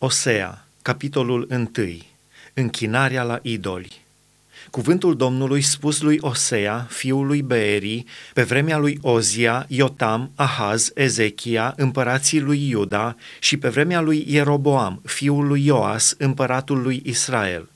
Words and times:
Osea, 0.00 0.64
capitolul 0.82 1.46
1. 1.50 1.70
Închinarea 2.54 3.22
la 3.22 3.38
idoli. 3.42 4.04
Cuvântul 4.70 5.16
Domnului 5.16 5.60
spus 5.60 6.00
lui 6.00 6.18
Osea, 6.20 6.86
fiul 6.90 7.26
lui 7.26 7.42
Beeri, 7.42 8.04
pe 8.34 8.42
vremea 8.42 8.78
lui 8.78 8.98
Ozia, 9.02 9.64
Iotam, 9.68 10.30
Ahaz, 10.34 10.90
Ezechia, 10.94 11.74
împărații 11.76 12.40
lui 12.40 12.68
Iuda 12.68 13.16
și 13.40 13.56
pe 13.56 13.68
vremea 13.68 14.00
lui 14.00 14.24
Ieroboam, 14.28 15.00
fiul 15.04 15.46
lui 15.46 15.64
Ioas, 15.64 16.14
împăratul 16.18 16.82
lui 16.82 17.02
Israel. 17.04 17.68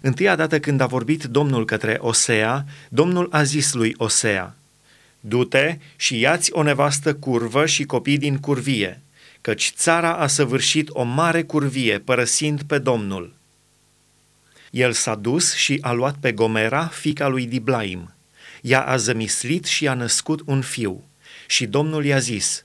Întâia 0.00 0.36
dată 0.36 0.60
când 0.60 0.80
a 0.80 0.86
vorbit 0.86 1.24
Domnul 1.24 1.64
către 1.64 1.98
Osea, 2.00 2.64
Domnul 2.88 3.28
a 3.30 3.42
zis 3.42 3.72
lui 3.72 3.94
Osea, 3.98 4.54
Du-te 5.20 5.78
și 5.96 6.18
iați 6.18 6.52
o 6.52 6.62
nevastă 6.62 7.14
curvă 7.14 7.66
și 7.66 7.84
copii 7.84 8.18
din 8.18 8.38
curvie, 8.38 9.02
căci 9.42 9.72
țara 9.76 10.16
a 10.16 10.26
săvârșit 10.26 10.88
o 10.92 11.02
mare 11.02 11.42
curvie, 11.42 11.98
părăsind 11.98 12.62
pe 12.62 12.78
Domnul. 12.78 13.34
El 14.70 14.92
s-a 14.92 15.14
dus 15.14 15.54
și 15.54 15.78
a 15.80 15.92
luat 15.92 16.16
pe 16.20 16.32
Gomera, 16.32 16.86
fica 16.86 17.28
lui 17.28 17.46
Diblaim. 17.46 18.14
Ea 18.60 18.82
a 18.82 18.96
zămislit 18.96 19.64
și 19.64 19.88
a 19.88 19.94
născut 19.94 20.42
un 20.44 20.60
fiu. 20.60 21.04
Și 21.46 21.66
Domnul 21.66 22.04
i-a 22.04 22.18
zis, 22.18 22.64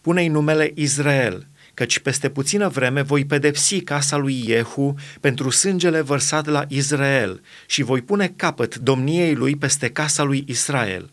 pune-i 0.00 0.28
numele 0.28 0.72
Israel, 0.74 1.46
căci 1.74 1.98
peste 1.98 2.30
puțină 2.30 2.68
vreme 2.68 3.02
voi 3.02 3.24
pedepsi 3.24 3.80
casa 3.80 4.16
lui 4.16 4.42
Iehu 4.46 4.94
pentru 5.20 5.50
sângele 5.50 6.00
vărsat 6.00 6.46
la 6.46 6.64
Israel 6.68 7.40
și 7.66 7.82
voi 7.82 8.02
pune 8.02 8.32
capăt 8.36 8.76
domniei 8.76 9.34
lui 9.34 9.56
peste 9.56 9.90
casa 9.90 10.22
lui 10.22 10.44
Israel. 10.46 11.10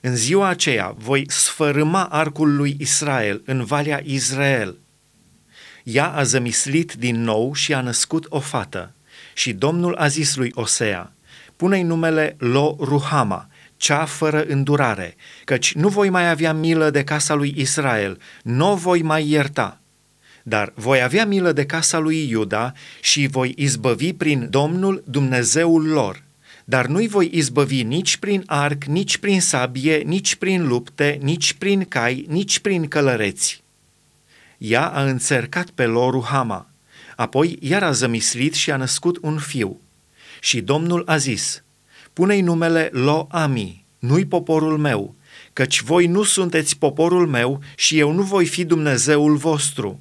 În 0.00 0.16
ziua 0.16 0.48
aceea 0.48 0.94
voi 0.98 1.24
sfărâma 1.28 2.04
arcul 2.04 2.56
lui 2.56 2.76
Israel 2.78 3.42
în 3.44 3.64
Valea 3.64 4.00
Israel. 4.04 4.78
Ea 5.82 6.08
a 6.08 6.22
zămislit 6.22 6.92
din 6.92 7.22
nou 7.22 7.54
și 7.54 7.74
a 7.74 7.80
născut 7.80 8.26
o 8.28 8.40
fată. 8.40 8.92
Și 9.34 9.52
Domnul 9.52 9.94
a 9.94 10.06
zis 10.06 10.36
lui 10.36 10.50
Osea, 10.54 11.12
pune-i 11.56 11.82
numele 11.82 12.36
Lo 12.38 12.76
Ruhama, 12.80 13.48
cea 13.76 14.04
fără 14.04 14.44
îndurare, 14.44 15.16
căci 15.44 15.74
nu 15.74 15.88
voi 15.88 16.08
mai 16.08 16.30
avea 16.30 16.52
milă 16.52 16.90
de 16.90 17.04
casa 17.04 17.34
lui 17.34 17.54
Israel, 17.56 18.20
nu 18.42 18.74
voi 18.74 19.02
mai 19.02 19.28
ierta. 19.28 19.80
Dar 20.42 20.72
voi 20.74 21.02
avea 21.02 21.26
milă 21.26 21.52
de 21.52 21.66
casa 21.66 21.98
lui 21.98 22.28
Iuda 22.28 22.72
și 23.00 23.26
voi 23.26 23.54
izbăvi 23.56 24.12
prin 24.12 24.46
Domnul 24.50 25.02
Dumnezeul 25.06 25.86
lor 25.86 26.26
dar 26.70 26.86
nu-i 26.86 27.08
voi 27.08 27.30
izbăvi 27.32 27.82
nici 27.82 28.16
prin 28.16 28.42
arc, 28.46 28.84
nici 28.84 29.16
prin 29.16 29.40
sabie, 29.40 29.96
nici 29.96 30.34
prin 30.34 30.66
lupte, 30.66 31.18
nici 31.22 31.52
prin 31.52 31.84
cai, 31.84 32.24
nici 32.28 32.58
prin 32.58 32.88
călăreți. 32.88 33.62
Ea 34.58 34.86
a 34.86 35.04
încercat 35.04 35.70
pe 35.70 35.84
lor 35.84 36.24
Hama, 36.24 36.70
apoi 37.16 37.58
iar 37.60 37.82
a 37.82 37.90
zămislit 37.90 38.54
și 38.54 38.70
a 38.70 38.76
născut 38.76 39.18
un 39.20 39.38
fiu. 39.38 39.80
Și 40.40 40.60
Domnul 40.60 41.02
a 41.06 41.16
zis, 41.16 41.62
pune-i 42.12 42.40
numele 42.40 42.88
Lo-Ami, 42.92 43.84
nu-i 43.98 44.24
poporul 44.24 44.78
meu, 44.78 45.14
căci 45.52 45.80
voi 45.80 46.06
nu 46.06 46.22
sunteți 46.22 46.78
poporul 46.78 47.26
meu 47.26 47.60
și 47.76 47.98
eu 47.98 48.12
nu 48.12 48.22
voi 48.22 48.46
fi 48.46 48.64
Dumnezeul 48.64 49.36
vostru 49.36 50.00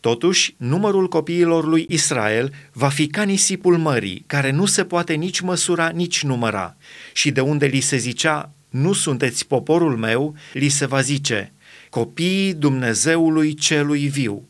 Totuși, 0.00 0.54
numărul 0.56 1.08
copiilor 1.08 1.66
lui 1.66 1.86
Israel 1.88 2.52
va 2.72 2.88
fi 2.88 3.06
ca 3.06 3.22
nisipul 3.22 3.78
mării, 3.78 4.24
care 4.26 4.50
nu 4.50 4.66
se 4.66 4.84
poate 4.84 5.14
nici 5.14 5.40
măsura, 5.40 5.88
nici 5.88 6.22
număra. 6.22 6.76
Și 7.12 7.30
de 7.30 7.40
unde 7.40 7.66
li 7.66 7.80
se 7.80 7.96
zicea, 7.96 8.52
nu 8.68 8.92
sunteți 8.92 9.46
poporul 9.46 9.96
meu, 9.96 10.34
li 10.52 10.68
se 10.68 10.86
va 10.86 11.00
zice, 11.00 11.52
copiii 11.90 12.54
Dumnezeului 12.54 13.54
celui 13.54 14.08
viu. 14.08 14.48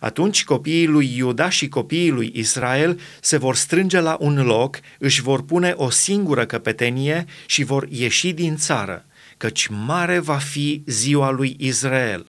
Atunci 0.00 0.44
copiii 0.44 0.86
lui 0.86 1.16
Iuda 1.16 1.48
și 1.48 1.68
copiii 1.68 2.10
lui 2.10 2.32
Israel 2.34 3.00
se 3.20 3.36
vor 3.36 3.56
strânge 3.56 4.00
la 4.00 4.16
un 4.20 4.44
loc, 4.44 4.80
își 4.98 5.22
vor 5.22 5.42
pune 5.42 5.74
o 5.76 5.90
singură 5.90 6.46
căpetenie 6.46 7.24
și 7.46 7.64
vor 7.64 7.88
ieși 7.90 8.32
din 8.32 8.56
țară, 8.56 9.04
căci 9.36 9.66
mare 9.66 10.18
va 10.18 10.36
fi 10.36 10.82
ziua 10.86 11.30
lui 11.30 11.56
Israel. 11.58 12.26